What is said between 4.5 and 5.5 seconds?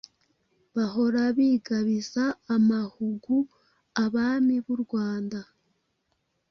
b’u Rwanda,